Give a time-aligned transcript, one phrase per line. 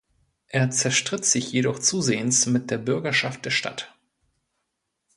[0.47, 3.93] Er zerstritt sich jedoch zusehends mit der Bürgerschaft der Stadt.